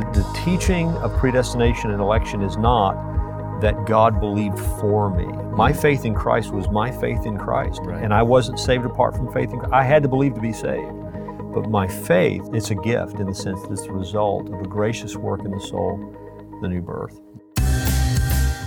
[0.00, 2.94] The, the teaching of predestination and election is not
[3.60, 5.26] that God believed for me.
[5.26, 5.80] My mm-hmm.
[5.80, 7.80] faith in Christ was my faith in Christ.
[7.82, 8.02] Right.
[8.02, 9.74] And I wasn't saved apart from faith in Christ.
[9.74, 10.94] I had to believe to be saved.
[11.52, 14.68] But my faith, it's a gift in the sense that it's the result of a
[14.68, 15.98] gracious work in the soul,
[16.62, 17.20] the new birth.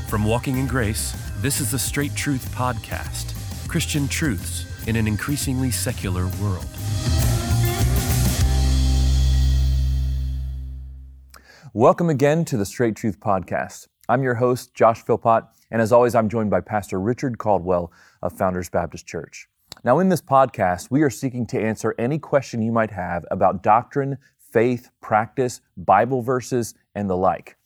[0.09, 3.33] From Walking in Grace, this is the Straight Truth Podcast
[3.67, 6.67] Christian truths in an increasingly secular world.
[11.75, 13.87] Welcome again to the Straight Truth Podcast.
[14.07, 18.37] I'm your host, Josh Philpot, and as always, I'm joined by Pastor Richard Caldwell of
[18.37, 19.47] Founders Baptist Church.
[19.83, 23.63] Now, in this podcast, we are seeking to answer any question you might have about
[23.63, 27.57] doctrine, faith, practice, Bible verses, and the like.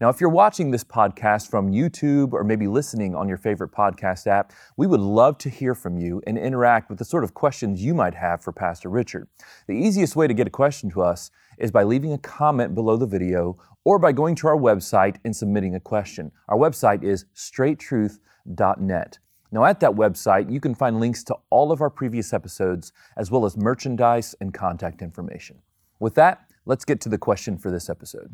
[0.00, 4.26] Now, if you're watching this podcast from YouTube or maybe listening on your favorite podcast
[4.26, 7.82] app, we would love to hear from you and interact with the sort of questions
[7.82, 9.28] you might have for Pastor Richard.
[9.68, 12.96] The easiest way to get a question to us is by leaving a comment below
[12.96, 16.32] the video or by going to our website and submitting a question.
[16.48, 19.18] Our website is straighttruth.net.
[19.52, 23.30] Now, at that website, you can find links to all of our previous episodes, as
[23.30, 25.62] well as merchandise and contact information.
[26.00, 28.32] With that, let's get to the question for this episode.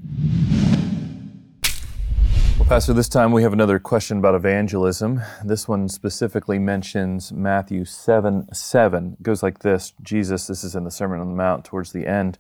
[2.71, 5.21] Pastor, this time we have another question about evangelism.
[5.45, 9.17] This one specifically mentions Matthew 7 7.
[9.19, 12.07] It goes like this Jesus, this is in the Sermon on the Mount towards the
[12.07, 12.39] end.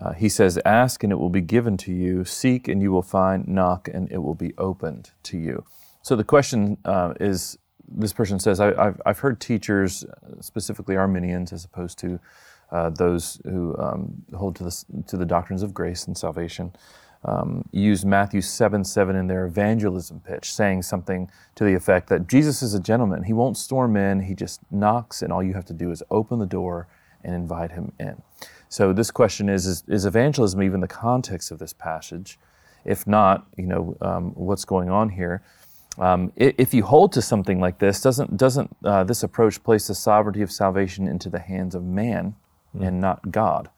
[0.00, 3.02] Uh, he says, Ask and it will be given to you, seek and you will
[3.02, 5.64] find, knock and it will be opened to you.
[6.02, 10.04] So the question uh, is this person says, I, have I've heard teachers,
[10.40, 12.20] specifically Arminians, as opposed to
[12.70, 16.72] uh, those who um, hold to the, to the doctrines of grace and salvation,
[17.24, 22.28] um, use Matthew 7 7 in their evangelism pitch, saying something to the effect that
[22.28, 23.24] Jesus is a gentleman.
[23.24, 26.38] He won't storm in, he just knocks, and all you have to do is open
[26.38, 26.86] the door
[27.24, 28.22] and invite him in.
[28.68, 32.38] So this question is, is, is evangelism even the context of this passage?
[32.84, 35.42] If not, you know, um, what's going on here?
[35.98, 39.94] Um, if you hold to something like this, doesn't, doesn't uh, this approach place the
[39.96, 42.36] sovereignty of salvation into the hands of man
[42.76, 42.86] mm.
[42.86, 43.68] and not God?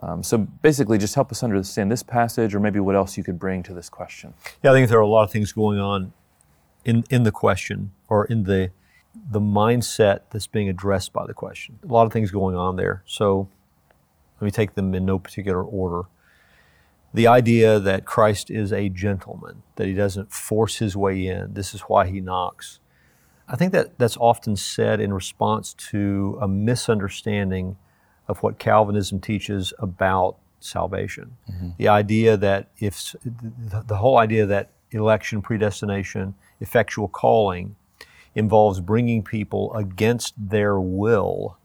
[0.00, 3.38] Um, so basically, just help us understand this passage, or maybe what else you could
[3.38, 4.34] bring to this question.
[4.62, 6.12] Yeah, I think there are a lot of things going on
[6.84, 8.70] in in the question, or in the
[9.30, 11.78] the mindset that's being addressed by the question.
[11.82, 13.02] A lot of things going on there.
[13.06, 13.48] So
[14.40, 16.08] let me take them in no particular order.
[17.12, 21.74] The idea that Christ is a gentleman, that he doesn't force his way in, this
[21.74, 22.78] is why he knocks.
[23.48, 27.76] I think that that's often said in response to a misunderstanding
[28.28, 31.36] of what Calvinism teaches about salvation.
[31.50, 31.70] Mm-hmm.
[31.78, 37.76] The idea that if the, whole idea that election, predestination, effectual calling
[38.34, 41.56] involves bringing people against their will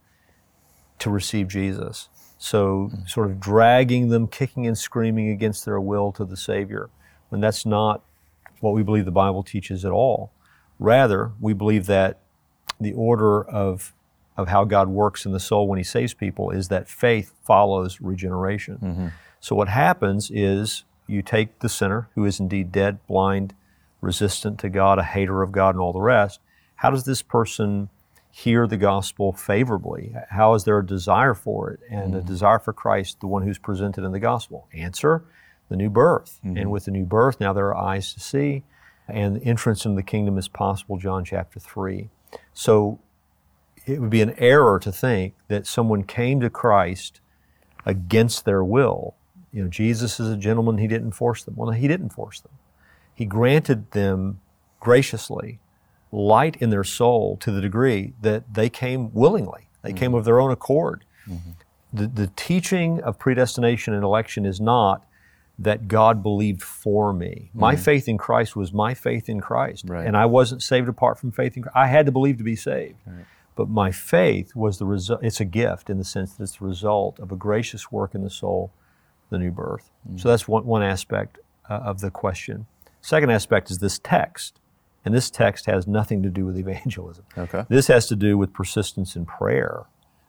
[0.98, 2.08] to receive Jesus.
[2.38, 3.06] So, mm-hmm.
[3.06, 6.90] sort of dragging them, kicking and screaming against their will to the Savior.
[7.30, 8.02] And that's not
[8.60, 10.32] what we believe the Bible teaches at all.
[10.78, 12.20] Rather, we believe that
[12.80, 13.92] the order of,
[14.36, 18.00] of how God works in the soul when He saves people is that faith follows
[18.00, 18.78] regeneration.
[18.78, 19.08] Mm-hmm.
[19.40, 23.54] So, what happens is you take the sinner who is indeed dead, blind,
[24.00, 26.40] resistant to God, a hater of God, and all the rest.
[26.76, 27.88] How does this person
[28.30, 30.14] hear the gospel favorably?
[30.30, 32.20] How is there a desire for it and mm-hmm.
[32.20, 34.66] a desire for Christ, the one who's presented in the gospel?
[34.72, 35.24] Answer
[35.68, 36.40] the new birth.
[36.44, 36.56] Mm-hmm.
[36.56, 38.64] And with the new birth, now there are eyes to see,
[39.08, 42.08] and entrance into the kingdom is possible, John chapter 3.
[42.52, 42.98] So
[43.86, 47.20] it would be an error to think that someone came to Christ
[47.84, 49.14] against their will.
[49.52, 51.54] You know, Jesus is a gentleman, he didn't force them.
[51.56, 52.52] Well, he didn't force them.
[53.14, 54.40] He granted them
[54.80, 55.60] graciously
[56.10, 59.68] light in their soul to the degree that they came willingly.
[59.82, 59.98] They mm-hmm.
[59.98, 61.04] came of their own accord.
[61.28, 61.50] Mm-hmm.
[61.92, 65.06] The, the teaching of predestination and election is not
[65.58, 67.50] that God believed for me.
[67.54, 67.82] My mm-hmm.
[67.82, 69.84] faith in Christ was my faith in Christ.
[69.86, 70.06] Right.
[70.06, 71.76] And I wasn't saved apart from faith in Christ.
[71.76, 72.96] I had to believe to be saved.
[73.06, 73.24] Right.
[73.56, 76.64] But my faith was the result, it's a gift in the sense that it's the
[76.64, 78.72] result of a gracious work in the soul,
[79.30, 79.90] the new birth.
[80.06, 80.18] Mm-hmm.
[80.18, 81.38] So that's one, one aspect
[81.70, 82.66] uh, of the question.
[83.00, 84.60] Second aspect is this text.
[85.04, 87.24] And this text has nothing to do with evangelism.
[87.36, 87.64] Okay.
[87.68, 89.84] This has to do with persistence in prayer.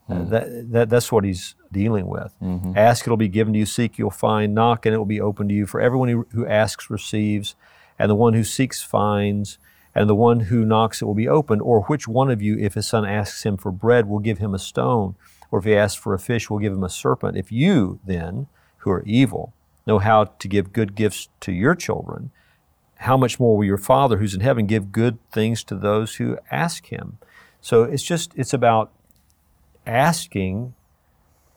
[0.10, 0.16] Mm.
[0.16, 0.30] Uh, hmm.
[0.30, 2.36] that, that, that's what he's dealing with.
[2.42, 2.74] Mm-hmm.
[2.78, 3.66] Ask, it'll be given to you.
[3.66, 4.54] Seek, you'll find.
[4.54, 5.66] Knock, and it will be open to you.
[5.66, 7.56] For everyone who, who asks receives,
[7.98, 9.58] and the one who seeks finds,
[9.96, 11.62] and the one who knocks, it will be opened.
[11.62, 14.54] Or which one of you, if his son asks him for bread, will give him
[14.54, 15.16] a stone?
[15.50, 17.38] Or if he asks for a fish, will give him a serpent?
[17.38, 18.48] If you, then,
[18.80, 19.54] who are evil,
[19.88, 22.32] know how to give good gifts to your children,
[23.00, 26.38] how much more will your Father who's in heaven give good things to those who
[26.52, 27.18] ask him?
[27.62, 28.92] So it's just, it's about
[29.86, 30.74] asking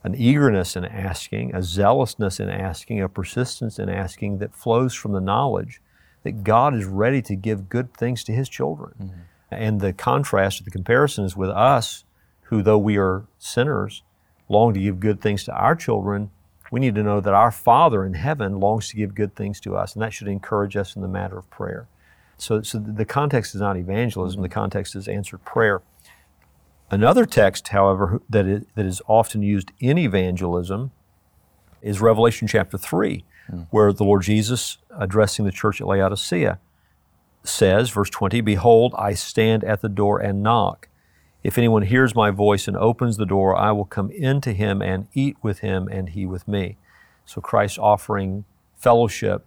[0.05, 5.13] an eagerness in asking, a zealousness in asking, a persistence in asking that flows from
[5.13, 5.81] the knowledge
[6.29, 8.93] that God is ready to give good things to His children.
[9.01, 9.21] Mm-hmm.
[9.51, 12.05] And the contrast, the comparison is with us,
[12.43, 14.03] who, though we are sinners,
[14.47, 16.31] long to give good things to our children.
[16.71, 19.75] We need to know that our Father in heaven longs to give good things to
[19.75, 21.89] us, and that should encourage us in the matter of prayer.
[22.37, 25.81] So, so the context is not evangelism, the context is answered prayer.
[26.91, 30.91] Another text, however, that is, that is often used in evangelism
[31.81, 33.67] is Revelation chapter 3, mm.
[33.71, 36.59] where the Lord Jesus, addressing the church at Laodicea,
[37.43, 40.89] says, verse 20, Behold, I stand at the door and knock.
[41.43, 45.07] If anyone hears my voice and opens the door, I will come into him and
[45.15, 46.77] eat with him and he with me.
[47.25, 48.45] So Christ offering
[48.77, 49.45] fellowship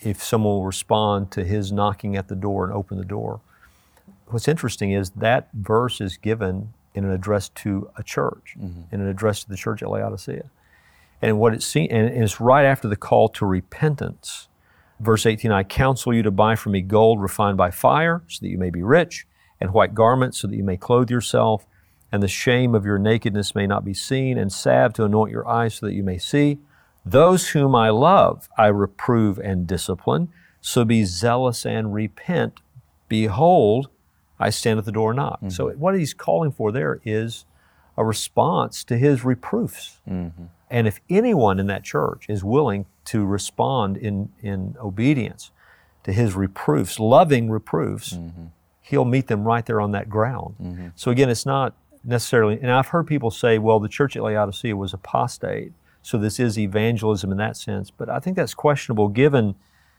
[0.00, 3.40] if someone will respond to his knocking at the door and open the door
[4.32, 8.94] what's interesting is that verse is given in an address to a church, mm-hmm.
[8.94, 10.50] in an address to the church at Laodicea.
[11.22, 14.48] And what it's seen, and it's right after the call to repentance.
[14.98, 18.48] Verse 18, I counsel you to buy from me gold refined by fire, so that
[18.48, 19.26] you may be rich,
[19.60, 21.66] and white garments, so that you may clothe yourself,
[22.12, 25.46] and the shame of your nakedness may not be seen, and salve to anoint your
[25.48, 26.58] eyes, so that you may see.
[27.04, 30.28] Those whom I love, I reprove and discipline.
[30.60, 32.60] So be zealous and repent.
[33.08, 33.88] Behold,
[34.38, 35.38] I stand at the door and knock.
[35.38, 35.48] Mm-hmm.
[35.50, 37.46] So what he's calling for there is
[37.96, 40.00] a response to his reproofs.
[40.08, 40.44] Mm-hmm.
[40.70, 45.50] And if anyone in that church is willing to respond in, in obedience
[46.04, 48.46] to his reproofs, loving reproofs, mm-hmm.
[48.80, 50.54] he'll meet them right there on that ground.
[50.62, 50.88] Mm-hmm.
[50.94, 51.74] So again, it's not
[52.04, 55.72] necessarily, and I've heard people say, well, the church at Laodicea was apostate,
[56.02, 57.90] so this is evangelism in that sense.
[57.90, 59.56] But I think that's questionable given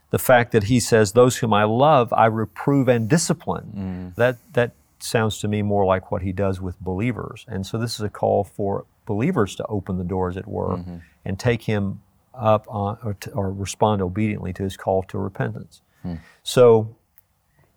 [0.10, 4.12] the fact that he says, Those whom I love, I reprove and discipline.
[4.14, 4.16] Mm.
[4.16, 7.46] That, that sounds to me more like what he does with believers.
[7.48, 10.78] And so this is a call for believers to open the door, as it were,
[10.78, 10.98] mm-hmm.
[11.26, 12.02] and take him
[12.34, 15.82] up on, or, to, or, respond obediently to his call to repentance.
[16.06, 16.20] Mm.
[16.44, 16.96] So,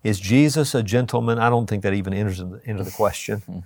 [0.03, 1.39] is Jesus a gentleman?
[1.39, 3.41] I don't think that even enters into the question.
[3.45, 3.59] Hmm.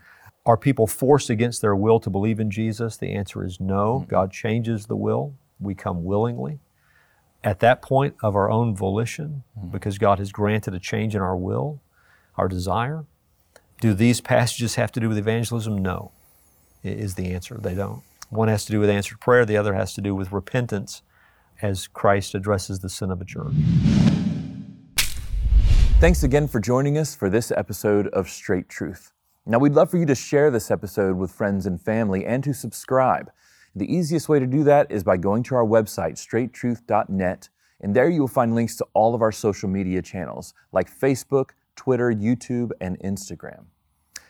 [0.45, 2.97] Are people forced against their will to believe in Jesus?
[2.97, 3.99] The answer is no.
[3.99, 4.09] Mm-hmm.
[4.09, 5.35] God changes the will.
[5.59, 6.59] We come willingly
[7.43, 9.69] at that point of our own volition, mm-hmm.
[9.69, 11.81] because God has granted a change in our will,
[12.37, 13.05] our desire.
[13.81, 15.77] Do these passages have to do with evangelism?
[15.77, 16.11] No,
[16.83, 17.57] is the answer.
[17.59, 18.01] They don't.
[18.29, 21.01] One has to do with answered prayer, the other has to do with repentance
[21.61, 23.53] as Christ addresses the sin of a church.
[25.99, 29.11] Thanks again for joining us for this episode of Straight Truth.
[29.45, 32.53] Now, we'd love for you to share this episode with friends and family and to
[32.53, 33.31] subscribe.
[33.75, 37.49] The easiest way to do that is by going to our website, straighttruth.net,
[37.81, 41.49] and there you will find links to all of our social media channels like Facebook,
[41.75, 43.65] Twitter, YouTube, and Instagram.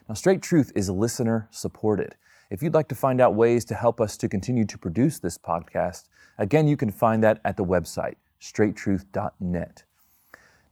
[0.10, 2.16] Now, Straight Truth is listener supported.
[2.50, 5.38] If you'd like to find out ways to help us to continue to produce this
[5.38, 6.06] podcast,
[6.40, 9.84] again, you can find that at the website, straighttruth.net.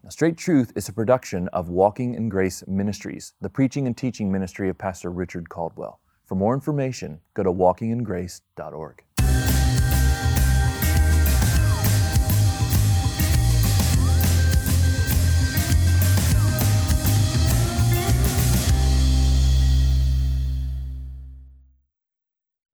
[0.03, 4.31] Now, Straight Truth is a production of Walking in Grace Ministries, the preaching and teaching
[4.31, 5.99] ministry of Pastor Richard Caldwell.
[6.25, 9.03] For more information, go to walkingingrace.org.